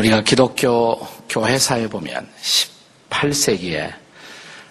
[0.00, 0.96] 우리가 기독교
[1.28, 2.26] 교회사에 보면
[3.10, 3.92] 18세기에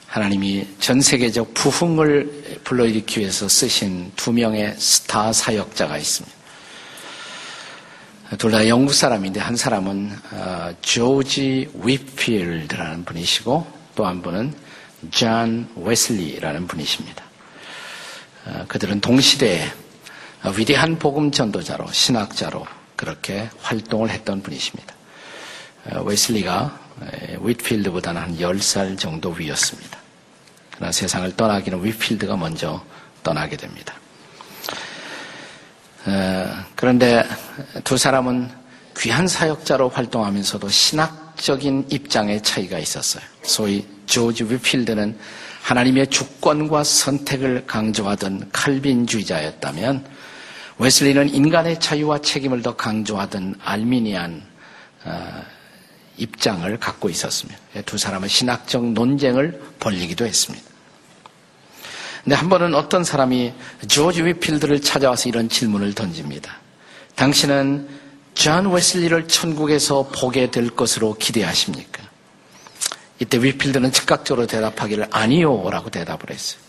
[0.08, 6.36] 하나님이 전 세계적 부흥을 불러일으키기 위해서 쓰신 두 명의 스타 사역자가 있습니다.
[8.40, 14.52] 둘 다 영국 사람인데 한 사람은 어, 조지 휫필드라는 분이시고 또 한 분은
[15.12, 17.24] 존 웨슬리라는 분이십니다.
[18.48, 19.72] 어, 그들은 동시대에
[20.58, 22.66] 위대한 복음 전도자로 신학자로
[22.96, 24.99] 그렇게 활동을 했던 분이십니다.
[25.86, 26.80] 어, 웨슬리가
[27.40, 29.98] 위필드보다는 한 10살 정도 위였습니다.
[30.72, 32.84] 그러나 세상을 떠나기는 위필드가 먼저
[33.24, 33.96] 떠나게 됩니다.
[36.76, 37.24] 그런데
[37.84, 38.50] 두 사람은
[38.98, 43.24] 귀한 사역자로 활동하면서도 신학적인 입장의 차이가 있었어요.
[43.44, 45.18] 소위 조지 위필드는
[45.62, 50.06] 하나님의 주권과 선택을 강조하던 칼빈주의자였다면
[50.80, 54.42] 웨슬리는 인간의 자유와 책임을 더 강조하던 알미니안
[55.04, 55.44] 어,
[56.20, 60.70] 입장을 갖고 있었으며 두 사람은 신학적 논쟁을 벌리기도 했습니다.
[62.24, 63.54] 근데 한 번은 어떤 사람이
[63.88, 66.58] 조지 휫필드를 찾아와서 이런 질문을 던집니다.
[67.16, 67.88] 당신은
[68.34, 72.04] 존 웨슬리를 천국에서 보게 될 것으로 기대하십니까?
[73.20, 76.62] 이때 위필드는 즉각적으로 대답하기를 아니요 라고 대답을 했어요.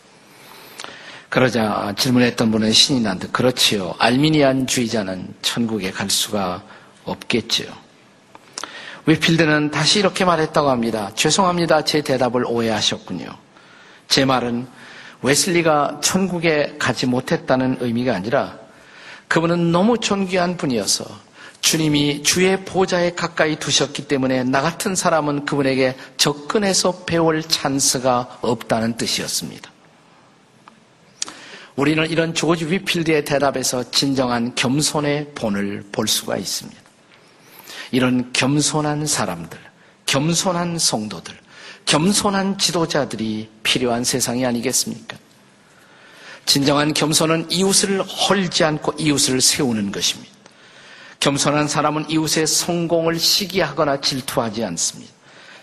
[1.29, 3.95] 그러자 질문했던 분은 신이 난데 그렇지요.
[3.99, 6.65] 알미니안 주의자는 천국에 갈 수가
[7.05, 7.90] 없겠지요.
[9.11, 11.11] 위필드는 다시 이렇게 말했다고 합니다.
[11.17, 11.83] 죄송합니다.
[11.85, 13.27] 제 대답을 오해하셨군요.
[14.07, 14.69] 제 말은
[15.23, 18.57] 웨슬리가 천국에 가지 못했다는 의미가 아니라
[19.27, 21.05] 그분은 너무 존귀한 분이어서
[21.61, 29.71] 주님이 주의 보좌에 가까이 두셨기 때문에 나 같은 사람은 그분에게 접근해서 배울 찬스가 없다는 뜻이었습니다.
[31.75, 36.90] 우리는 이런 조지 위필드의 대답에서 진정한 겸손의 본을 볼 수가 있습니다.
[37.91, 39.59] 이런 겸손한 사람들,
[40.07, 41.35] 겸손한 성도들,
[41.87, 45.17] 겸손한 지도자들이 필요한 세상이 아니겠습니까?
[46.47, 50.31] 진정한 겸손은 이웃을 헐지 않고 이웃을 세우는 것입니다.
[51.21, 55.13] 겸손한 사람은 이웃의 성공을 시기하거나 질투하지 않습니다.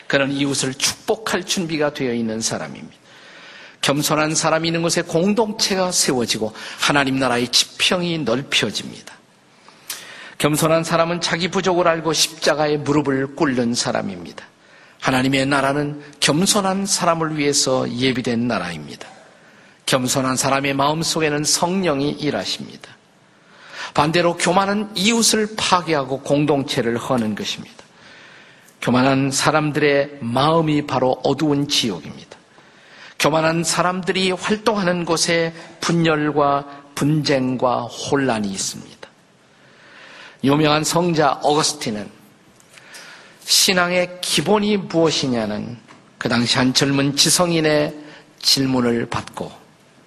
[0.08, 2.96] 그는 이웃을 축복할 준비가 되어 있는 사람입니다.
[3.82, 9.14] 겸손한 사람이 있는 곳에 공동체가 세워지고 하나님 나라의 지평이 넓혀집니다.
[10.38, 14.46] 겸손한 사람은 자기 부족을 알고 십자가에 무릎을 꿇는 사람입니다.
[15.00, 19.08] 하나님의 나라는 겸손한 사람을 위해서 예비된 나라입니다.
[19.86, 22.98] 겸손한 사람의 마음 속에는 성령이 일하십니다.
[23.94, 27.76] 반대로 교만은 이웃을 파괴하고 공동체를 허는 것입니다.
[28.82, 32.38] 교만한 사람들의 마음이 바로 어두운 지옥입니다.
[33.18, 38.97] 교만한 사람들이 활동하는 곳에 분열과 분쟁과 혼란이 있습니다.
[40.44, 42.10] 유명한 성자 어거스틴은
[43.44, 45.78] 신앙의 기본이 무엇이냐는
[46.18, 47.96] 그 당시 한 젊은 지성인의
[48.40, 49.52] 질문을 받고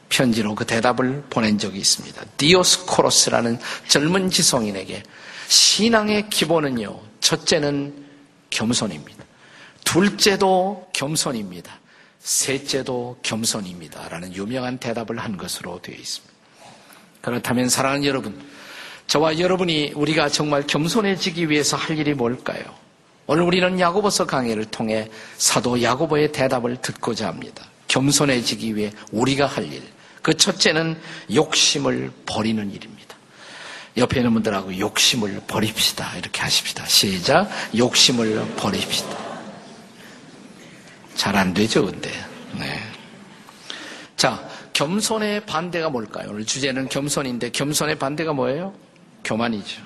[0.08, 2.22] 편지로 그 대답을 보낸 적이 있습니다.
[2.36, 3.58] 디오스코로스라는
[3.88, 5.02] 젊은 지성인에게
[5.48, 8.06] 신앙의 기본은요, 첫째는
[8.50, 9.24] 겸손입니다.
[9.84, 11.72] 둘째도 겸손입니다.
[12.18, 14.08] 셋째도 겸손입니다.
[14.08, 16.34] 라는 유명한 대답을 한 것으로 되어 있습니다.
[17.22, 18.41] 그렇다면 사랑하는 여러분,
[19.10, 22.62] 저와 여러분이 우리가 정말 겸손해지기 위해서 할 일이 뭘까요?
[23.26, 27.65] 오늘 우리는 야고보서 강의를 통해 사도 야고보의 대답을 듣고자 합니다.
[27.88, 29.82] 겸손해지기 위해 우리가 할 일.
[30.22, 30.97] 그 첫째는
[31.34, 33.16] 욕심을 버리는 일입니다.
[33.97, 36.16] 옆에 있는 분들하고 욕심을 버립시다.
[36.16, 36.87] 이렇게 하십시다.
[36.87, 37.50] 시작.
[37.77, 39.19] 욕심을 버립시다.
[41.16, 42.12] 잘 안 되죠, 근데.
[42.60, 42.81] 네.
[44.16, 46.28] 자, 겸손의 반대가 뭘까요?
[46.31, 48.72] 오늘 주제는 겸손인데 겸손의 반대가 뭐예요?
[49.25, 49.82] 교만이죠.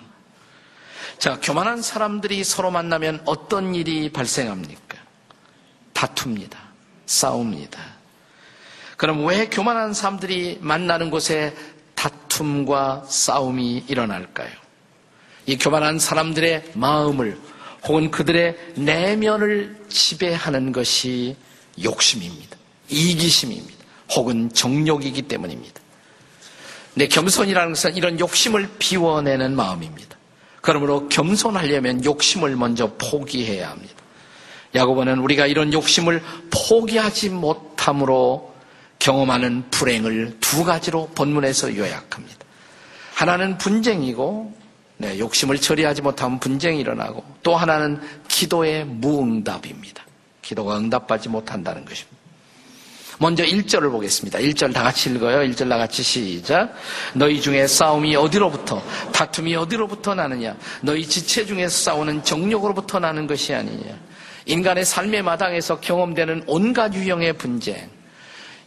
[1.18, 4.98] 자, 교만한 사람들이 서로 만나면 어떤 일이 발생합니까?
[5.92, 6.58] 다툽니다.
[7.06, 7.80] 싸웁니다.
[8.96, 11.54] 그럼 왜 교만한 사람들이 만나는 곳에
[11.94, 14.50] 다툼과 싸움이 일어날까요?
[15.46, 17.38] 이 교만한 사람들의 마음을
[17.86, 21.36] 혹은 그들의 내면을 지배하는 것이
[21.82, 22.56] 욕심입니다.
[22.88, 23.84] 이기심입니다.
[24.14, 25.80] 혹은 정욕이기 때문입니다.
[26.94, 30.16] 내 겸손이라는 것은 이런 욕심을 비워내는 마음입니다.
[30.60, 33.94] 그러므로 겸손하려면 욕심을 먼저 포기해야 합니다.
[34.74, 38.54] 야고보는 우리가 이런 욕심을 포기하지 못함으로
[38.98, 42.38] 경험하는 불행을 두 가지로 본문에서 요약합니다.
[43.14, 44.54] 하나는 분쟁이고
[44.96, 50.04] 네, 욕심을 처리하지 못하면 분쟁이 일어나고 또 하나는 기도의 무응답입니다.
[50.40, 52.23] 기도가 응답받지 못한다는 것입니다.
[53.18, 54.38] 먼저 1절을 보겠습니다.
[54.38, 55.48] 1절 다 같이 읽어요.
[55.50, 56.74] 1절 다 같이 시작.
[57.14, 58.82] 너희 중에 싸움이 어디로부터,
[59.12, 60.56] 다툼이 어디로부터 나느냐?
[60.82, 63.96] 너희 지체 중에서 싸우는 정욕으로부터 나는 것이 아니냐?
[64.46, 67.88] 인간의 삶의 마당에서 경험되는 온갖 유형의 분쟁,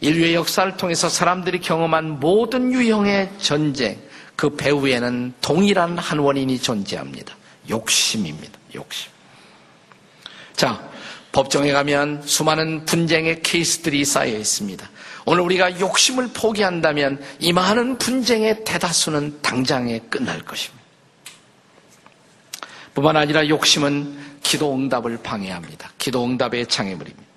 [0.00, 3.98] 인류의 역사를 통해서 사람들이 경험한 모든 유형의 전쟁,
[4.34, 7.36] 그 배후에는 동일한 한 원인이 존재합니다.
[7.68, 8.58] 욕심입니다.
[8.74, 9.10] 욕심.
[10.54, 10.88] 자,
[11.38, 14.90] 법정에 가면 수많은 분쟁의 케이스들이 쌓여 있습니다.
[15.24, 20.84] 오늘 우리가 욕심을 포기한다면 이 많은 분쟁의 대다수는 당장에 끝날 것입니다.
[22.92, 25.92] 뿐만 아니라 욕심은 기도 응답을 방해합니다.
[25.96, 27.28] 기도 응답의 장애물입니다.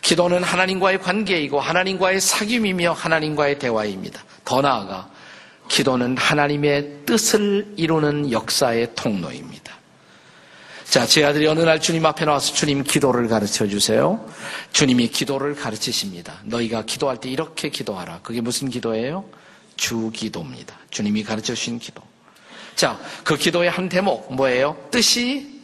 [0.00, 4.22] 기도는 하나님과의 관계이고 하나님과의 사귐이며 하나님과의 대화입니다.
[4.44, 5.10] 더 나아가
[5.68, 9.74] 기도는 하나님의 뜻을 이루는 역사의 통로입니다.
[10.84, 14.24] 자, 제 아들이 어느 날 주님 앞에 나와서 주님 기도를 가르쳐 주세요.
[14.72, 16.40] 주님이 기도를 가르치십니다.
[16.44, 18.20] 너희가 기도할 때 이렇게 기도하라.
[18.22, 19.24] 그게 무슨 기도예요?
[19.76, 20.76] 주 기도입니다.
[20.90, 22.02] 주님이 가르쳐 주신 기도.
[22.76, 24.76] 자, 그 기도의 한 대목 뭐예요?
[24.90, 25.60] 뜻이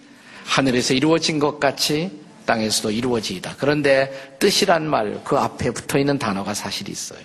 [0.46, 2.10] 하늘에서 이루어진 것 같이
[2.46, 3.54] 땅에서도 이루어지이다.
[3.58, 7.20] 그런데 뜻이란 말 그 앞에 붙어 있는 단어가 사실 있어요.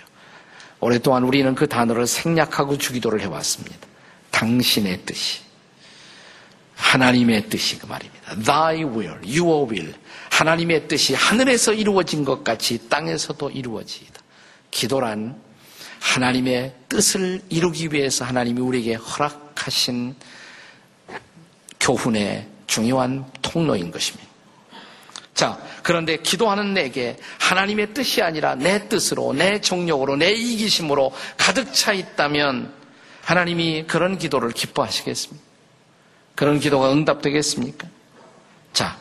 [0.78, 3.78] 오랫동안 우리는 그 단어를 생략하고 주기도를 해왔습니다.
[4.30, 5.45] 당신의 뜻이.
[6.76, 8.36] 하나님의 뜻이 그 말입니다.
[8.36, 9.94] Thy will, your will.
[10.30, 14.20] 하나님의 뜻이 하늘에서 이루어진 것 같이 땅에서도 이루어지이다.
[14.70, 15.40] 기도란
[16.00, 20.14] 하나님의 뜻을 이루기 위해서 하나님이 우리에게 허락하신
[21.80, 24.26] 교훈의 중요한 통로인 것입니다.
[25.34, 31.92] 자, 그런데 기도하는 내게 하나님의 뜻이 아니라 내 뜻으로, 내 정력으로, 내 이기심으로 가득 차
[31.92, 32.72] 있다면
[33.22, 35.45] 하나님이 그런 기도를 기뻐하시겠습니까?
[36.36, 37.88] 그런 기도가 응답되겠습니까?
[38.72, 38.96] 자,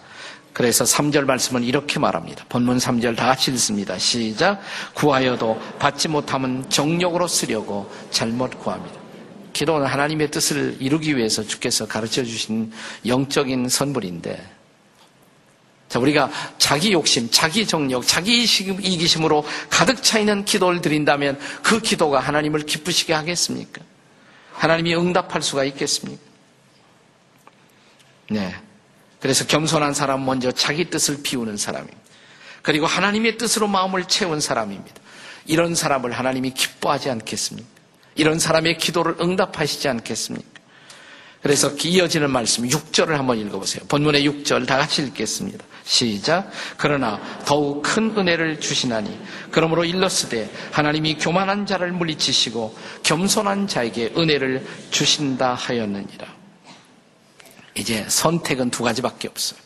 [0.53, 2.45] 그래서 3절 말씀은 이렇게 말합니다.
[2.47, 3.97] 본문 3절 다 같이 읽습니다.
[3.99, 4.61] 시작.
[4.93, 8.97] 구하여도 받지 못하면 정력으로 쓰려고 잘못 구합니다.
[9.51, 12.71] 기도는 하나님의 뜻을 이루기 위해서 주께서 가르쳐 주신
[13.05, 14.55] 영적인 선물인데
[15.89, 22.19] 자, 우리가 자기 욕심, 자기 정력, 자기 이기심으로 가득 차 있는 기도를 드린다면 그 기도가
[22.19, 23.81] 하나님을 기쁘시게 하겠습니까?
[24.53, 26.34] 하나님이 응답할 수가 있겠습니까?
[28.29, 28.55] 네.
[29.19, 31.97] 그래서 겸손한 사람 먼저 자기 뜻을 비우는 사람입니다.
[32.61, 34.95] 그리고 하나님의 뜻으로 마음을 채운 사람입니다.
[35.45, 37.67] 이런 사람을 하나님이 기뻐하지 않겠습니까?
[38.15, 40.55] 이런 사람의 기도를 응답하시지 않겠습니까?
[41.45, 43.85] 그래서 이어지는 말씀 6절을 한번 읽어보세요.
[43.87, 45.63] 본문의 6절 다 같이 읽겠습니다.
[45.83, 46.49] 시작.
[46.77, 49.15] 그러나 더욱 큰 은혜를 주시나니
[49.51, 56.44] 그러므로 일러스되 하나님이 교만한 자를 물리치시고 겸손한 자에게 은혜를 주신다 하였느니라.
[57.75, 59.59] 이제 선택은 두 가지밖에 없어요.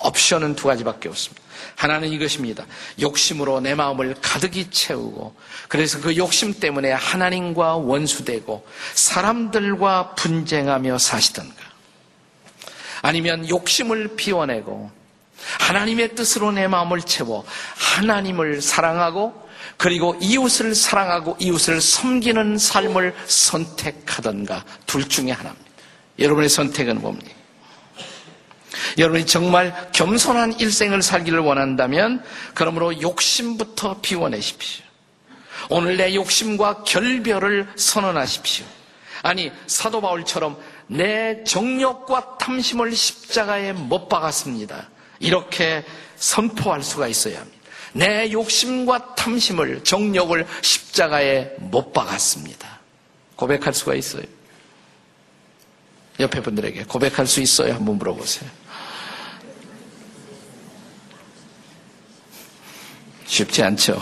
[0.00, 1.42] 옵션은 두 가지밖에 없습니다.
[1.74, 2.64] 하나는 이것입니다.
[3.00, 5.34] 욕심으로 내 마음을 가득히 채우고
[5.68, 11.54] 그래서 그 욕심 때문에 하나님과 원수되고 사람들과 분쟁하며 사시던가
[13.02, 14.90] 아니면 욕심을 비워내고
[15.60, 17.44] 하나님의 뜻으로 내 마음을 채워
[17.76, 19.46] 하나님을 사랑하고
[19.76, 25.66] 그리고 이웃을 사랑하고 이웃을 섬기는 삶을 선택하던가 둘 중에 하나입니다.
[26.18, 27.35] 여러분의 선택은 뭡니까?
[28.98, 32.22] 여러분이 정말 겸손한 일생을 살기를 원한다면
[32.54, 34.84] 그러므로 욕심부터 비워내십시오.
[35.68, 38.64] 오늘 내 욕심과 결별을 선언하십시오.
[39.22, 40.56] 아니 사도 바울처럼
[40.86, 44.88] 내 정욕과 탐심을 십자가에 못 박았습니다.
[45.18, 45.84] 이렇게
[46.16, 47.56] 선포할 수가 있어야 합니다.
[47.92, 52.80] 내 욕심과 탐심을 정욕을 십자가에 못 박았습니다.
[53.36, 54.24] 고백할 수가 있어요.
[56.20, 57.74] 옆에 분들에게 고백할 수 있어요?
[57.74, 58.48] 한번 물어보세요.
[63.26, 64.00] 쉽지 않죠.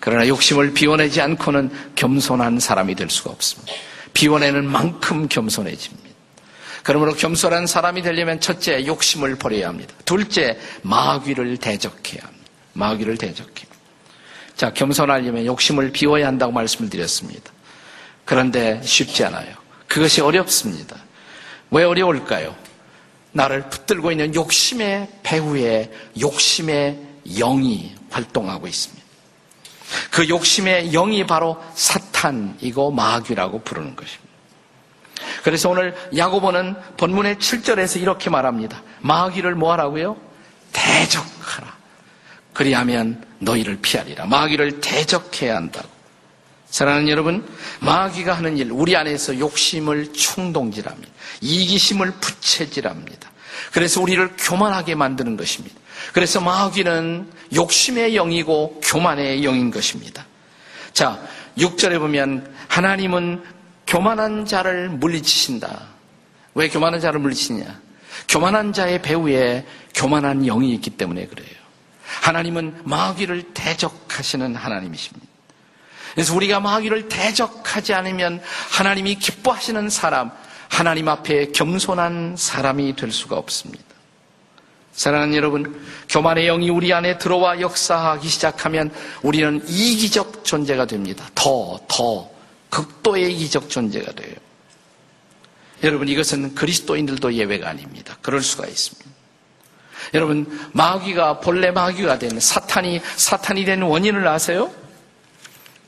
[0.00, 3.72] 그러나 욕심을 비워내지 않고는 겸손한 사람이 될 수가 없습니다.
[4.12, 6.06] 비워내는 만큼 겸손해집니다.
[6.82, 9.92] 그러므로 겸손한 사람이 되려면 첫째 욕심을 버려야 합니다.
[10.04, 12.46] 둘째 마귀를 대적해야 합니다.
[12.74, 13.66] 마귀를 대적해.
[14.54, 17.50] 자, 겸손하려면 욕심을 비워야 한다고 말씀을 드렸습니다.
[18.24, 19.54] 그런데 쉽지 않아요.
[19.88, 20.96] 그것이 어렵습니다.
[21.72, 22.54] 왜 어려울까요?
[23.32, 29.04] 나를 붙들고 있는 욕심의 배후에 욕심의 영이 활동하고 있습니다.
[30.10, 34.26] 그 욕심의 영이 바로 사탄이고 마귀라고 부르는 것입니다.
[35.42, 38.82] 그래서 오늘 야고보는 본문의 7절에서 이렇게 말합니다.
[39.00, 40.16] 마귀를 뭐 하라고요?
[40.72, 41.76] 대적하라.
[42.52, 44.26] 그리하면 너희를 피하리라.
[44.26, 45.88] 마귀를 대적해야 한다고.
[46.68, 47.46] 사랑하는 여러분,
[47.80, 51.12] 마귀가 하는 일, 우리 안에서 욕심을 충동질합니다.
[51.40, 53.30] 이기심을 부채질합니다.
[53.72, 55.76] 그래서 우리를 교만하게 만드는 것입니다.
[56.12, 60.26] 그래서 마귀는 욕심의 영이고 교만의 영인 것입니다.
[60.92, 61.20] 자,
[61.58, 63.42] 6절에 보면 하나님은
[63.86, 65.82] 교만한 자를 물리치신다.
[66.54, 67.80] 왜 교만한 자를 물리치냐?
[68.28, 71.48] 교만한 자의 배후에 교만한 영이 있기 때문에 그래요.
[72.22, 75.26] 하나님은 마귀를 대적하시는 하나님이십니다.
[76.14, 80.30] 그래서 우리가 마귀를 대적하지 않으면 하나님이 기뻐하시는 사람,
[80.68, 83.84] 하나님 앞에 겸손한 사람이 될 수가 없습니다.
[84.96, 88.90] 사랑하는 여러분, 교만의 영이 우리 안에 들어와 역사하기 시작하면
[89.22, 91.28] 우리는 이기적 존재가 됩니다.
[91.34, 92.30] 더, 더,
[92.70, 94.34] 극도의 이기적 존재가 돼요.
[95.84, 98.16] 여러분, 이것은 그리스도인들도 예외가 아닙니다.
[98.22, 99.10] 그럴 수가 있습니다.
[100.14, 104.72] 여러분, 마귀가 본래 마귀가 된 사탄이 사탄이 된 원인을 아세요?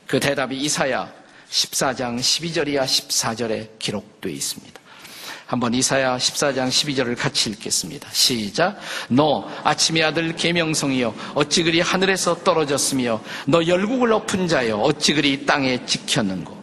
[0.07, 1.11] 그 대답이 이사야
[1.50, 4.79] 14장 12절이야 14절에 기록되어 있습니다.
[5.49, 8.07] 한번 이사야 14장 12절을 같이 읽겠습니다.
[8.12, 8.78] 시작.
[9.09, 15.87] 너 아침의 아들 계명성이여 어찌 그리 하늘에서 떨어졌으며 너 열국을 엎은 자여 어찌 그리 땅에
[15.87, 16.55] 지켰는고.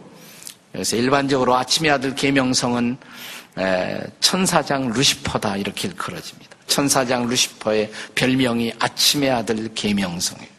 [0.72, 2.98] 그래서 일반적으로 아침의 아들 계명성은
[4.20, 6.56] 천사장 루시퍼다 이렇게 일컬어집니다.
[6.68, 10.50] 천사장 루시퍼의 별명이 아침의 아들 계명성이에요.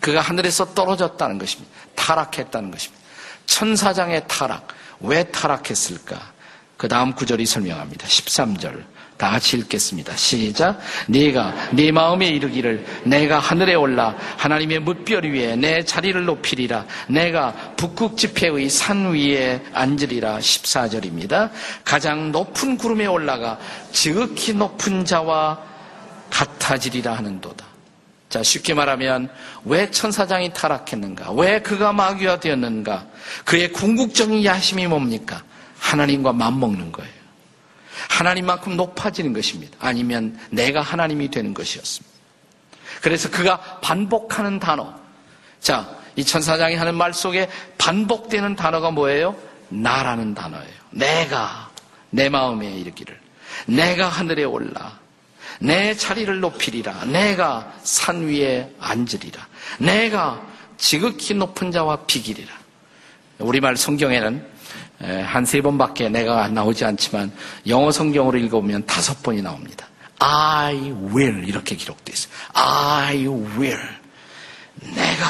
[0.00, 1.70] 그가 하늘에서 떨어졌다는 것입니다.
[1.94, 3.04] 타락했다는 것입니다.
[3.44, 4.68] 천사장의 타락.
[5.00, 6.32] 왜 타락했을까?
[6.76, 8.06] 그 다음 구절이 설명합니다.
[8.06, 8.94] 13절.
[9.16, 10.16] 다 같이 읽겠습니다.
[10.16, 10.80] 시작.
[11.06, 16.84] 네가 네 마음에 이르기를 내가 하늘에 올라 하나님의 뭇별 위에 내 자리를 높이리라.
[17.08, 20.38] 내가 북극 지폐의 산 위에 앉으리라.
[20.38, 21.50] 14절입니다.
[21.84, 23.58] 가장 높은 구름에 올라가
[23.92, 25.60] 지극히 높은 자와
[26.30, 27.64] 같아지리라 하는도다.
[28.28, 29.28] 자, 쉽게 말하면
[29.64, 31.30] 왜 천사장이 타락했는가?
[31.34, 33.06] 왜 그가 마귀가 되었는가?
[33.44, 35.44] 그의 궁극적인 야심이 뭡니까?
[35.84, 37.12] 하나님과 맞먹는 거예요.
[38.08, 39.76] 하나님만큼 높아지는 것입니다.
[39.80, 42.14] 아니면 내가 하나님이 되는 것이었습니다.
[43.02, 44.94] 그래서 그가 반복하는 단어.
[45.60, 49.36] 자, 이 천사장이 하는 말 속에 반복되는 단어가 뭐예요?
[49.68, 50.74] 나라는 단어예요.
[50.90, 51.70] 내가
[52.10, 53.18] 내 마음에 이르기를
[53.66, 54.98] 내가 하늘에 올라
[55.60, 57.04] 내 자리를 높이리라.
[57.06, 59.46] 내가 산 위에 앉으리라.
[59.78, 60.44] 내가
[60.76, 62.52] 지극히 높은 자와 비기리라.
[63.38, 64.54] 우리말 성경에는
[65.00, 67.32] 한 세 번밖에 내가 나오지 않지만
[67.66, 69.88] 영어 성경으로 읽어보면 다섯 번이 나옵니다.
[70.18, 72.32] I will 이렇게 기록되어 있어요.
[72.54, 73.80] I will.
[74.94, 75.26] 내가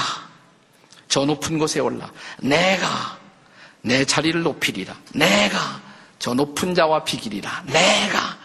[1.09, 3.18] 저 높은 곳에 올라 내가
[3.83, 4.94] 내 자리를 높이리라.
[5.14, 5.80] 내가
[6.18, 7.64] 저 높은 자와 비기리라.
[7.66, 8.38] 내가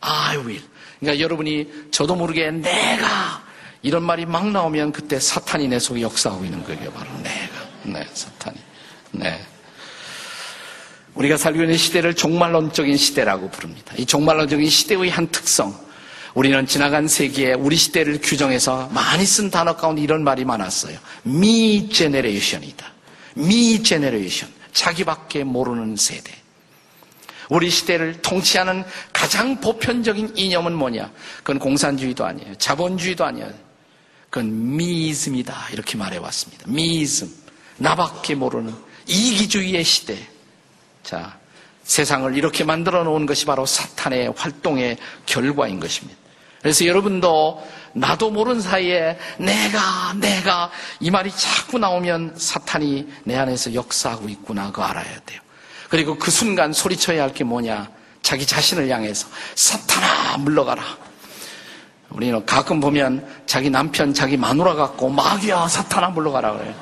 [0.00, 0.62] I will.
[1.00, 3.42] 그러니까 여러분이 저도 모르게 내가
[3.82, 6.90] 이런 말이 막 나오면 그때 사탄이 내 속에 역사하고 있는 거예요.
[6.92, 7.64] 바로 내가.
[7.84, 8.56] 네, 사탄이.
[9.12, 9.40] 네.
[11.14, 13.94] 우리가 살고 있는 시대를 종말론적인 시대라고 부릅니다.
[13.96, 15.78] 이 종말론적인 시대의 한 특성.
[16.34, 20.98] 우리는 지나간 세기에 우리 시대를 규정해서 많이 쓴 단어 가운데 이런 말이 많았어요.
[21.22, 22.92] 미 제네레이션이다.
[23.36, 24.48] 미 제네레이션.
[24.72, 26.32] 자기밖에 모르는 세대.
[27.50, 31.12] 우리 시대를 통치하는 가장 보편적인 이념은 뭐냐?
[31.38, 32.54] 그건 공산주의도 아니에요.
[32.56, 33.52] 자본주의도 아니에요.
[34.30, 35.68] 그건 미이즘이다.
[35.72, 36.64] 이렇게 말해왔습니다.
[36.66, 37.30] 미이즘.
[37.76, 38.74] 나밖에 모르는
[39.06, 40.33] 이기주의의 시대.
[41.04, 41.36] 자,
[41.84, 44.96] 세상을 이렇게 만들어 놓은 것이 바로 사탄의 활동의
[45.26, 46.18] 결과인 것입니다.
[46.62, 54.30] 그래서 여러분도 나도 모르는 사이에 내가, 내가 이 말이 자꾸 나오면 사탄이 내 안에서 역사하고
[54.30, 54.66] 있구나.
[54.72, 55.40] 그거 알아야 돼요.
[55.90, 57.88] 그리고 그 순간 소리쳐야 할 게 뭐냐?
[58.22, 60.82] 자기 자신을 향해서 사탄아 물러가라.
[62.08, 66.74] 우리는 가끔 보면 자기 남편, 자기 마누라 갖고 마귀야 사탄아 물러가라 그래요.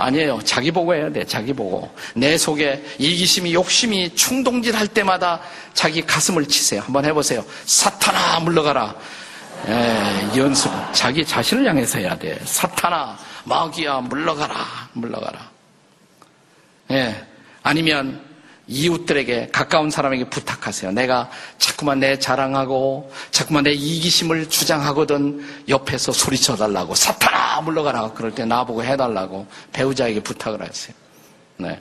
[0.00, 0.40] 아니에요.
[0.44, 1.24] 자기 보고 해야 돼.
[1.24, 1.92] 자기 보고.
[2.14, 5.40] 내 속에 이기심이 욕심이 충동질 할 때마다
[5.74, 6.82] 자기 가슴을 치세요.
[6.82, 7.44] 한번 해보세요.
[7.66, 8.94] 사탄아 물러가라.
[9.68, 10.70] 예, 연습.
[10.92, 12.38] 자기 자신을 향해서 해야 돼.
[12.44, 14.54] 사탄아 마귀야 물러가라.
[14.94, 15.50] 물러가라.
[16.92, 17.26] 예.
[17.62, 18.20] 아니면
[18.66, 20.92] 이웃들에게 가까운 사람에게 부탁하세요.
[20.92, 21.28] 내가
[21.58, 28.84] 자꾸만 내 자랑하고 자꾸만 내 이기심을 주장하거든 옆에서 소리쳐 달라고 사탄아 물러가라 그럴 때 나보고
[28.84, 30.94] 해달라고 배우자에게 부탁을 하세요.
[31.56, 31.80] 네.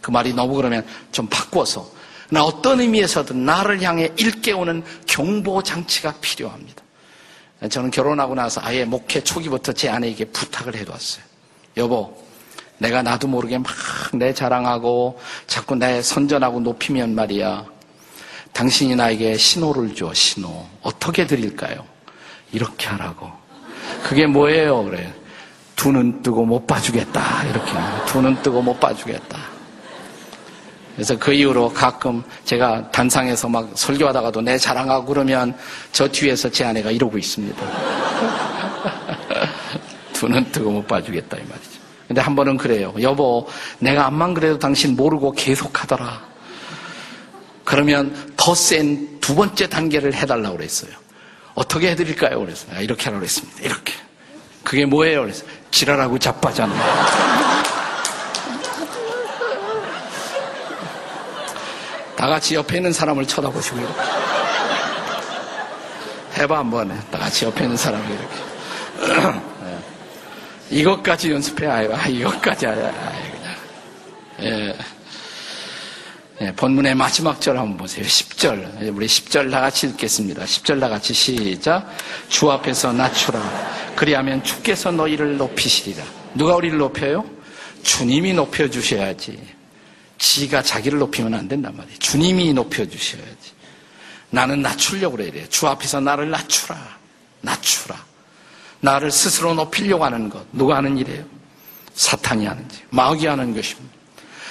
[0.00, 1.88] 그 말이 너무 그러면 좀 바꿔서
[2.30, 6.82] 나 어떤 의미에서든 나를 향해 일깨우는 경보 장치가 필요합니다.
[7.68, 11.24] 저는 결혼하고 나서 아예 목회 초기부터 제 아내에게 부탁을 해두었어요.
[11.76, 12.16] 여보,
[12.78, 13.70] 내가 나도 모르게 막
[14.12, 17.64] 내 자랑하고 자꾸 내 선전하고 높이면 말이야.
[18.52, 20.66] 당신이 나에게 신호를 줘, 신호.
[20.82, 21.84] 어떻게 드릴까요?
[22.52, 23.30] 이렇게 하라고.
[24.02, 24.84] 그게 뭐예요?
[24.84, 25.12] 그래.
[25.76, 27.44] 두 눈 뜨고 못 봐주겠다.
[27.44, 27.72] 이렇게.
[28.06, 29.38] 두 눈 뜨고 못 봐주겠다.
[30.94, 35.56] 그래서 그 이후로 가끔 제가 단상에서 막 설교하다가도 내 자랑하고 그러면
[35.92, 37.56] 저 뒤에서 제 아내가 이러고 있습니다.
[40.12, 41.80] 두 눈 뜨고 못 봐주겠다 이 말이죠.
[42.08, 42.92] 근데 한 번은 그래요.
[43.00, 43.46] 여보,
[43.78, 46.20] 내가 암만 그래도 당신 모르고 계속 하더라.
[47.64, 50.90] 그러면 더 센 두 번째 단계를 해달라고 그랬어요.
[51.60, 52.40] 어떻게 해드릴까요?
[52.40, 53.60] 그래서 아, 이렇게 하라고 그랬습니다.
[53.62, 53.92] 이렇게.
[54.64, 55.20] 그게 뭐예요?
[55.22, 56.74] 그래서 지랄하고 자빠졌네.
[62.16, 63.94] 다 같이 옆에 있는 사람을 쳐다보시고 이렇게.
[66.38, 66.96] 해봐 한번 해.
[67.10, 68.36] 다 같이 옆에 있는 사람을 이렇게.
[69.62, 69.78] 네.
[70.70, 71.66] 이것까지 연습해.
[71.66, 72.66] 아유, 아, 이것까지.
[72.68, 72.92] 아유, 아유,
[74.38, 74.70] 그냥.
[74.70, 74.78] 예.
[76.42, 78.02] 예, 본문의 마지막 절 한번 보세요.
[78.06, 78.96] 10절.
[78.96, 80.44] 우리 10절 다 같이 읽겠습니다.
[80.44, 81.86] 10절 다 같이 시작.
[82.30, 83.92] 주 앞에서 낮추라.
[83.94, 86.02] 그리하면 주께서 너희를 높이시리라.
[86.34, 87.26] 누가 우리를 높여요?
[87.82, 89.38] 주님이 높여주셔야지.
[90.16, 91.98] 지가 자기를 높이면 안 된단 말이에요.
[91.98, 93.52] 주님이 높여주셔야지.
[94.30, 95.46] 나는 낮추려고 그래야 돼요.
[95.50, 96.98] 주 앞에서 나를 낮추라.
[97.42, 98.02] 낮추라.
[98.80, 100.46] 나를 스스로 높이려고 하는 것.
[100.52, 101.22] 누가 하는 일이에요?
[101.92, 102.82] 사탄이 하는지.
[102.88, 103.99] 마귀 하는 것입니다.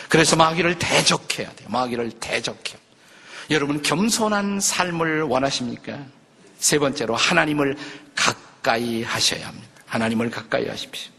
[0.10, 1.70] 그래서 마귀를 대적해야 돼요.
[1.70, 2.78] 마귀를 대적해요.
[3.52, 5.98] 여러분 겸손한 삶을 원하십니까?
[6.58, 7.78] 세 번째로 하나님을
[8.16, 9.68] 가까이 하셔야 합니다.
[9.86, 11.12] 하나님을 가까이 하십시오.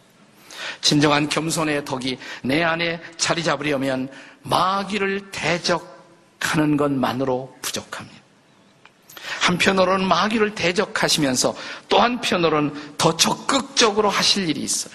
[0.82, 4.10] 진정한 겸손의 덕이 내 안에 자리 잡으려면
[4.42, 8.20] 마귀를 대적하는 것만으로 부족합니다.
[9.40, 11.54] 한편으로는 마귀를 대적하시면서
[11.88, 14.94] 또 한편으로는 더 적극적으로 하실 일이 있어요.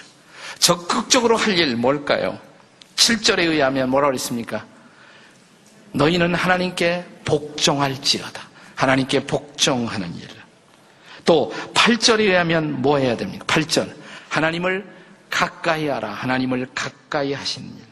[0.60, 2.40] 적극적으로 할 일 뭘까요?
[2.96, 4.66] 7절에 의하면 뭐라고 그랬습니까?
[5.94, 8.42] 너희는 하나님께 복종할지어다.
[8.76, 10.28] 하나님께 복종하는 일.
[11.24, 13.46] 또 8절에 의하면 뭐 해야 됩니까?
[13.46, 13.94] 8절.
[14.30, 14.86] 하나님을
[15.30, 16.12] 가까이 하라.
[16.12, 17.84] 하나님을 가까이 하시는 일.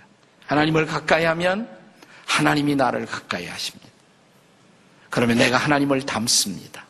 [0.46, 1.68] 하나님을 가까이 하면
[2.26, 3.90] 하나님이 나를 가까이 하십니다.
[5.10, 6.86] 그러면 내가 하나님을 닮습니다.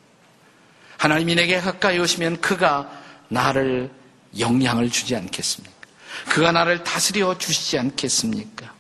[0.98, 2.90] 하나님이 내게 가까이 오시면 그가
[3.28, 3.92] 나를
[4.40, 5.73] 영향을 주지 않겠습니까?
[6.30, 8.72] 그가 나를 다스려 주시지 않겠습니까?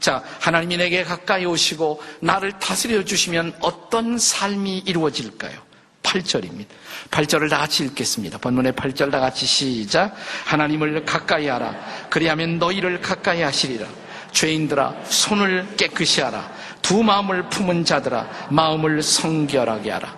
[0.00, 5.68] 자, 하나님이 내게 가까이 오시고 나를 다스려 주시면 어떤 삶이 이루어질까요?
[6.02, 6.66] 8절입니다.
[7.10, 8.38] 8절을 다 같이 읽겠습니다.
[8.38, 10.14] 본문의 8절 다 같이 시작.
[10.44, 11.74] 하나님을 가까이 하라.
[12.08, 13.86] 그리하면 너희를 가까이 하시리라.
[14.32, 16.50] 죄인들아, 손을 깨끗이 하라.
[16.80, 20.16] 두 마음을 품은 자들아, 마음을 성결하게 하라.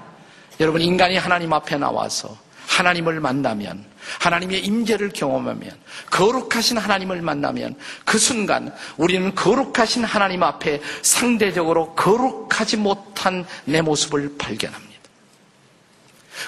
[0.61, 2.37] 여러분, 인간이 하나님 앞에 나와서
[2.81, 3.85] 하나님을 만나면
[4.21, 5.71] 하나님의 임재를 경험하면
[6.11, 14.91] 거룩하신 하나님을 만나면 그 순간 우리는 거룩하신 하나님 앞에 상대적으로 거룩하지 못한 내 모습을 발견합니다.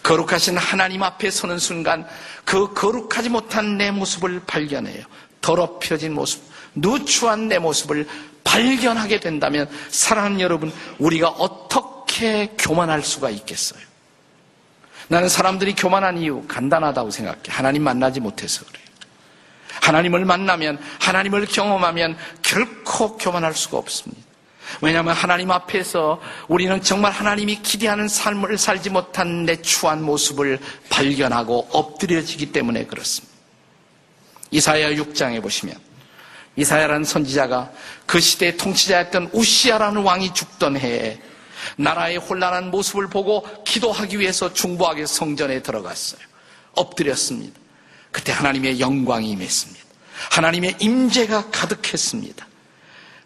[0.02, 2.06] 거룩하신 하나님 앞에 서는 순간
[2.46, 5.04] 그 거룩하지 못한 내 모습을 발견해요.
[5.42, 6.42] 더럽혀진 모습,
[6.74, 8.08] 누추한 내 모습을
[8.42, 13.91] 발견하게 된다면 사랑하는 여러분, 우리가 어떻게 교만할 수가 있겠어요?
[15.12, 17.42] 나는 사람들이 교만한 이유 간단하다고 생각해.
[17.48, 18.82] 하나님 만나지 못해서 그래요.
[19.82, 24.22] 하나님을 만나면, 하나님을 경험하면 결코 교만할 수가 없습니다.
[24.80, 32.50] 왜냐하면 하나님 앞에서 우리는 정말 하나님이 기대하는 삶을 살지 못한 내 추한 모습을 발견하고 엎드려지기
[32.52, 33.34] 때문에 그렇습니다.
[34.50, 35.76] 이사야 6장에 보시면
[36.56, 37.70] 이사야라는 선지자가
[38.06, 41.20] 그 시대의 통치자였던 우시아라는 왕이 죽던 해에
[41.76, 46.20] 나라의 혼란한 모습을 보고 기도하기 위해서 중보하게 성전에 들어갔어요.
[46.72, 47.58] 엎드렸습니다.
[48.10, 49.80] 그때 하나님의 영광이 임했습니다.
[50.30, 52.46] 하나님의 임재가 가득했습니다.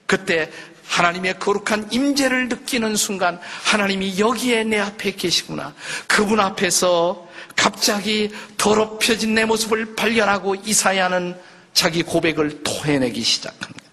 [0.07, 0.51] 그때
[0.89, 5.75] 하나님의 거룩한 임재를 느끼는 순간 하나님이 여기에 내 앞에 계시구나.
[6.07, 11.39] 그분 앞에서 갑자기 더럽혀진 내 모습을 발견하고 이사야는
[11.75, 13.86] 자기 고백을 토해내기 시작합니다.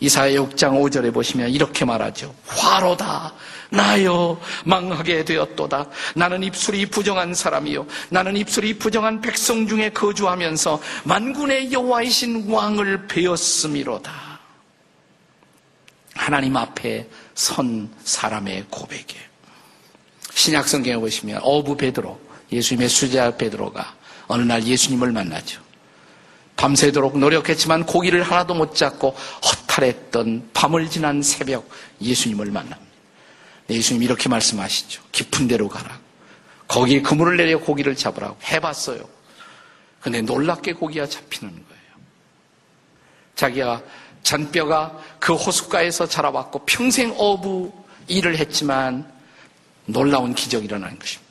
[0.00, 2.34] 이사야 6장 5절에 보시면 이렇게 말하죠.
[2.46, 3.32] 화로다.
[3.70, 5.86] 나여 망하게 되었도다.
[6.14, 7.86] 나는 입술이 부정한 사람이요.
[8.10, 14.38] 나는 입술이 부정한 백성 중에 거주하면서 만군의 여호와이신 왕을 배웠음이로다.
[16.14, 19.28] 하나님 앞에 선 사람의 고백이에요.
[20.32, 22.18] 신약 성경에 보시면 어부 베드로,
[22.52, 23.96] 예수님의 수제자 베드로가
[24.28, 25.67] 어느 날 예수님을 만나죠.
[26.58, 31.70] 밤새도록 노력했지만 고기를 하나도 못 잡고 허탈했던 밤을 지난 새벽
[32.02, 32.92] 예수님을 만납니다.
[33.70, 35.02] 예수님 이렇게 말씀하시죠.
[35.12, 35.98] 깊은 데로 가라.
[36.66, 39.08] 거기에 그물을 내려 고기를 잡으라고 해봤어요.
[40.00, 41.82] 근데 놀랍게 고기가 잡히는 거예요.
[43.36, 43.82] 자기가
[44.24, 47.72] 잔뼈가 그 호숫가에서 자라왔고 평생 어부
[48.08, 49.10] 일을 했지만
[49.86, 51.27] 놀라운 기적이 일어나는 것입니다.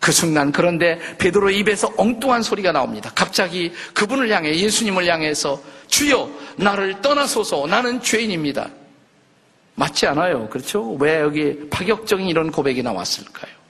[0.00, 3.12] 그 순간 그런데 베드로 입에서 엉뚱한 소리가 나옵니다.
[3.14, 8.70] 갑자기 그분을 향해 예수님을 향해서 주여 나를 떠나소서 나는 죄인입니다.
[9.74, 10.48] 맞지 않아요.
[10.48, 10.92] 그렇죠?
[10.94, 13.60] 왜 여기 파격적인 이런 고백이 나왔을까요?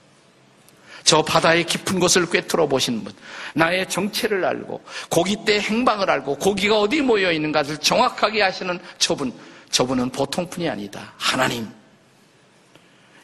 [1.02, 3.12] 저 바다의 깊은 곳을 꿰뚫어 보신 분,
[3.54, 9.32] 나의 정체를 알고 고기 때 행방을 알고 고기가 어디 모여 있는가를 정확하게 아시는 저분,
[9.70, 11.12] 저분은 보통 분이 아니다.
[11.16, 11.68] 하나님.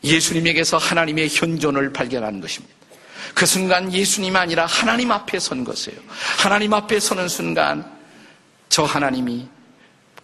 [0.02, 2.75] 예수님에게서 하나님의 현존을 발견하는 것입니다.
[3.34, 5.98] 그 순간 예수님 아니라 하나님 앞에 선 것이에요.
[6.38, 7.84] 하나님 앞에 서는 순간
[8.68, 9.48] 저 하나님이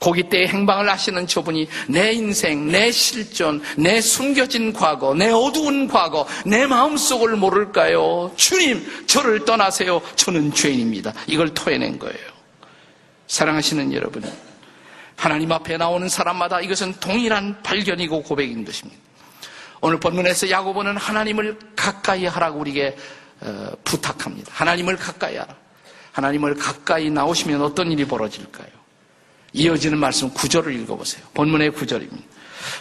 [0.03, 6.27] 고기 때의 행방을 아시는 저분이 내 인생, 내 실존, 내 숨겨진 과거, 내 어두운 과거,
[6.45, 8.33] 내 마음속을 모를까요?
[8.37, 10.03] 주님, 저를 떠나세요.
[10.17, 11.15] 저는 죄인입니다.
[11.29, 12.33] 이걸 토해낸 거예요.
[13.29, 14.25] 사랑하시는 여러분,
[15.15, 19.01] 하나님 앞에 나오는 사람마다 이것은 동일한 발견이고 고백인 것입니다.
[19.83, 22.97] 오늘 본문에서 야고보는 하나님을 가까이 하라고 우리에게
[23.41, 24.53] 어, 부탁합니다.
[24.55, 25.55] 하나님을 가까이 하라.
[26.13, 28.69] 하나님을 가까이 나오시면 어떤 일이 벌어질까요?
[29.53, 31.25] 이어지는 말씀 구절을 읽어보세요.
[31.35, 32.23] 본문의 구절입니다.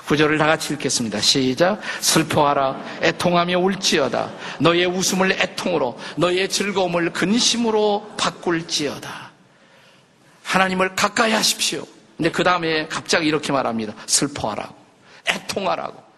[0.05, 1.19] 구절을 다 같이 읽겠습니다.
[1.21, 1.81] 시작.
[2.01, 2.79] 슬퍼하라.
[3.01, 4.31] 애통하며 울지어다.
[4.59, 9.31] 너의 웃음을 애통으로, 너의 즐거움을 근심으로 바꿀지어다.
[10.43, 11.83] 하나님을 가까이 하십시오.
[12.15, 13.95] 근데 그 다음에 갑자기 이렇게 말합니다.
[14.05, 14.75] 슬퍼하라고.
[15.27, 16.10] 애통하라고.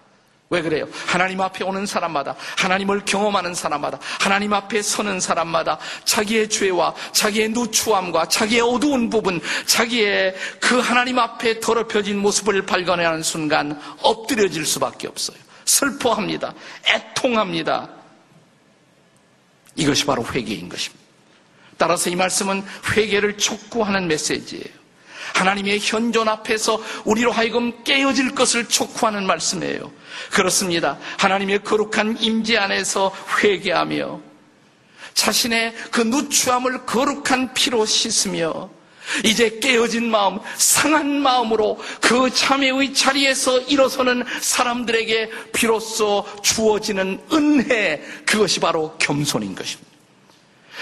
[0.53, 0.87] 왜 그래요?
[1.07, 8.27] 하나님 앞에 오는 사람마다, 하나님을 경험하는 사람마다, 하나님 앞에 서는 사람마다 자기의 죄와 자기의 누추함과
[8.27, 15.37] 자기의 어두운 부분, 자기의 그 하나님 앞에 더럽혀진 모습을 발견하는 순간 엎드려질 수밖에 없어요.
[15.65, 16.53] 슬퍼합니다.
[16.87, 17.89] 애통합니다.
[19.75, 21.03] 이것이 바로 회개인 것입니다.
[21.77, 22.63] 따라서 이 말씀은
[22.95, 24.82] 회개를 촉구하는 메시지예요.
[25.33, 29.91] 하나님의 현존 앞에서 우리로 하여금 깨어질 것을 촉구하는 말씀이에요.
[30.31, 30.97] 그렇습니다.
[31.17, 34.21] 하나님의 거룩한 임재 안에서 회개하며
[35.13, 38.69] 자신의 그 누추함을 거룩한 피로 씻으며
[39.23, 48.95] 이제 깨어진 마음, 상한 마음으로 그 참회의 자리에서 일어서는 사람들에게 비로소 주어지는 은혜, 그것이 바로
[48.99, 49.92] 겸손인 것입니다.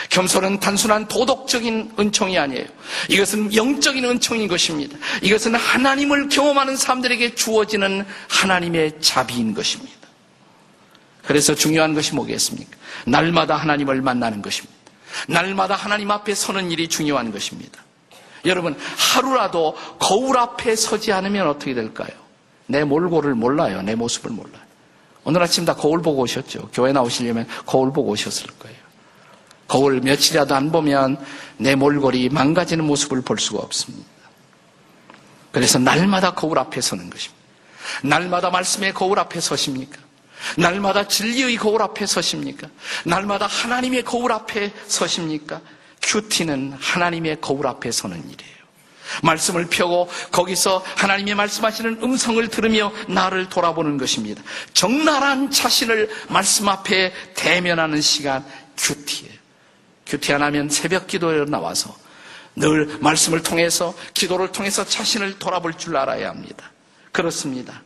[0.10, 2.66] 겸손은 단순한 도덕적인 은총이 아니에요.
[3.10, 4.98] 이것은 영적인 은총인 것입니다.
[5.22, 9.94] 이것은 하나님을 경험하는 사람들에게 주어지는 하나님의 자비인 것입니다.
[11.24, 12.72] 그래서 중요한 것이 뭐겠습니까?
[13.06, 14.74] 날마다 하나님을 만나는 것입니다.
[15.28, 17.84] 날마다 하나님 앞에 서는 일이 중요한 것입니다.
[18.46, 22.10] 여러분, 하루라도 거울 앞에 서지 않으면 어떻게 될까요?
[22.66, 23.82] 내 몰골을 몰라요.
[23.82, 24.62] 내 모습을 몰라요.
[25.24, 26.70] 오늘 아침 다 거울 보고 오셨죠?
[26.74, 28.81] 교회 나오시려면 거울 보고 오셨을 거예요.
[29.72, 31.18] 거울 며칠이라도 안 보면
[31.56, 34.06] 내 몰골이 망가지는 모습을 볼 수가 없습니다.
[35.50, 37.42] 그래서 날마다 거울 앞에 서는 것입니다.
[38.04, 39.98] 날마다 말씀의 거울 앞에 서십니까?
[40.58, 42.68] 날마다 진리의 거울 앞에 서십니까?
[43.06, 45.62] 날마다 하나님의 거울 앞에 서십니까?
[46.02, 48.62] 큐티는 하나님의 거울 앞에 서는 일이에요.
[49.24, 54.44] 말씀을 펴고 거기서 하나님의 말씀하시는 음성을 들으며 나를 돌아보는 것입니다.
[54.74, 58.44] 적나라한 자신을 말씀 앞에 대면하는 시간
[58.76, 59.31] 큐티예요.
[60.12, 61.96] 큐티 안 하면 새벽 기도에 나와서
[62.58, 66.70] 늘 말씀을 통해서 기도를 통해서 자신을 돌아볼 줄 알아야 합니다.
[67.14, 67.82] 그렇습니다.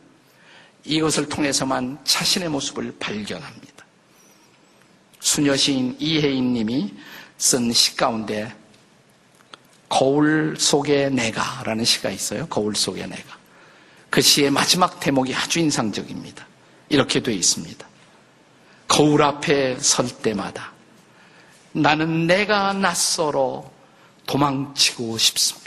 [0.82, 3.86] 이것을 통해서만 자신의 모습을 발견합니다.
[5.20, 6.94] 수녀 시인 이혜인 님이
[7.38, 8.52] 쓴 시 가운데
[9.88, 12.48] 거울 속의 내가 라는 시가 있어요.
[12.48, 13.38] 거울 속의 내가.
[14.10, 16.44] 그 시의 마지막 대목이 아주 인상적입니다.
[16.88, 17.86] 이렇게 되어 있습니다.
[18.88, 20.75] 거울 앞에 설 때마다
[21.76, 23.70] 나는 내가 낯설어
[24.26, 25.66] 도망치고 싶습니다.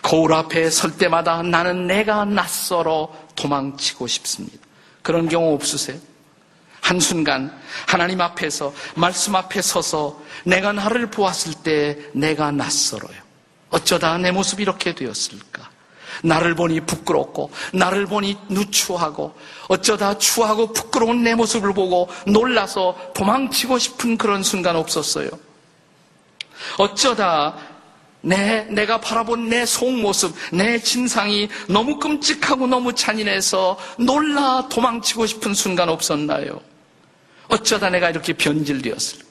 [0.00, 4.58] 거울 앞에 설 때마다 나는 내가 낯설어 도망치고 싶습니다.
[5.02, 5.98] 그런 경우 없으세요?
[6.80, 7.52] 한순간
[7.86, 13.18] 하나님 앞에서 말씀 앞에 서서 내가 나를 보았을 때 내가 낯설어요.
[13.70, 15.67] 어쩌다 내 모습이 이렇게 되었을까?
[16.22, 19.34] 나를 보니 부끄럽고 나를 보니 누추하고
[19.68, 25.28] 어쩌다 추하고 부끄러운 내 모습을 보고 놀라서 도망치고 싶은 그런 순간 없었어요.
[26.78, 27.54] 어쩌다
[28.20, 35.88] 내, 내가 바라본 내 속모습, 내 진상이 너무 끔찍하고 너무 잔인해서 놀라 도망치고 싶은 순간
[35.88, 36.60] 없었나요?
[37.48, 39.27] 어쩌다 내가 이렇게 변질되었을까?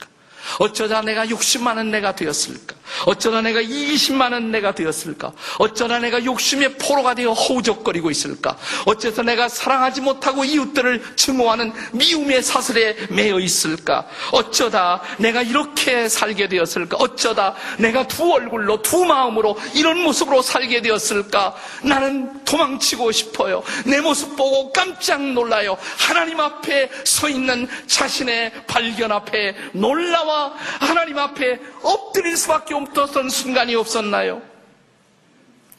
[0.59, 2.75] 어쩌다 내가 60만 원 내가 되었을까?
[3.05, 5.31] 어쩌다 내가 20만 원 내가 되었을까?
[5.59, 8.57] 어쩌다 내가 욕심의 포로가 되어 허우적거리고 있을까?
[8.85, 14.07] 어쩌다 내가 사랑하지 못하고 이웃들을 증오하는 미움의 사슬에 매여 있을까?
[14.31, 16.97] 어쩌다 내가 이렇게 살게 되었을까?
[16.97, 21.55] 어쩌다 내가 두 얼굴로 두 마음으로 이런 모습으로 살게 되었을까?
[21.83, 23.63] 나는 도망치고 싶어요.
[23.85, 25.77] 내 모습 보고 깜짝 놀라요.
[25.97, 30.36] 하나님 앞에 서 있는 자신의 발견 앞에 놀라와
[30.79, 34.41] 하나님 앞에 엎드릴 수밖에 없었던 순간이 없었나요?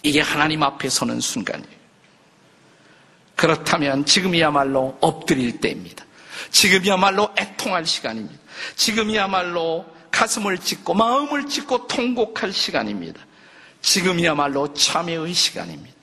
[0.02, 1.78] 이게 하나님 앞에 서는 순간이에요.
[3.36, 6.04] 그렇다면 지금이야말로 엎드릴 때입니다.
[6.50, 8.38] 지금이야말로 애통할 시간입니다.
[8.76, 13.20] 지금이야말로 가슴을 찢고 마음을 찢고 통곡할 시간입니다.
[13.80, 15.96] 지금이야말로 참회의 시간입니다.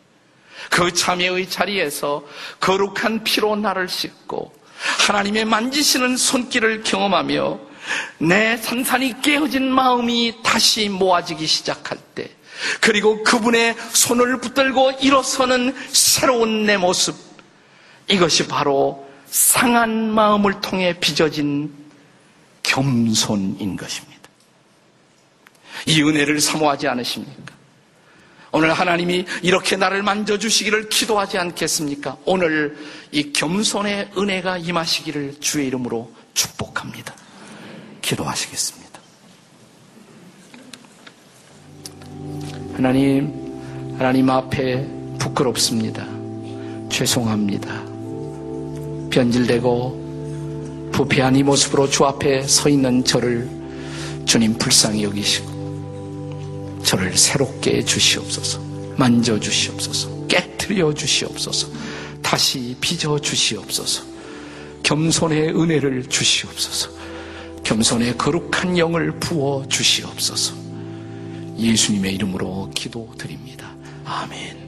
[0.69, 2.25] 그 참회의 자리에서
[2.59, 4.53] 거룩한 피로 나를 씻고
[5.07, 7.59] 하나님의 만지시는 손길을 경험하며
[8.17, 12.29] 내 산산이 깨어진 마음이 다시 모아지기 시작할 때
[12.81, 17.15] 그리고 그분의 손을 붙들고 일어서는 새로운 내 모습
[18.07, 21.73] 이것이 바로 상한 마음을 통해 빚어진
[22.63, 24.15] 겸손인 것입니다.
[25.87, 27.53] 이 은혜를 사모하지 않으십니까?
[28.51, 32.17] 오늘 하나님이 이렇게 나를 만져주시기를 기도하지 않겠습니까?
[32.23, 32.77] 오늘
[33.11, 37.13] 이 겸손의 은혜가 임하시기를 주의 이름으로 축복합니다.
[38.05, 38.99] 기도하시겠습니다.
[42.75, 43.33] 하나님,
[43.97, 44.85] 하나님 앞에
[45.17, 46.05] 부끄럽습니다.
[46.89, 47.83] 죄송합니다.
[49.09, 53.49] 변질되고 부패한 이 모습으로 주 앞에 서 있는 저를
[54.25, 58.59] 주님 불쌍히 여기시고 저를 새롭게 해 주시옵소서.
[58.97, 60.27] 만져 주시옵소서.
[60.27, 61.69] 깨뜨려 주시옵소서.
[62.21, 64.03] 다시 빚어 주시옵소서.
[64.83, 67.04] 겸손의 은혜를 주시옵소서.
[67.65, 70.53] 겸손의 거룩한 영을 부어 주시옵소서.
[71.57, 73.71] 예수님의 이름으로 기도드립니다.
[74.05, 74.64] 아멘.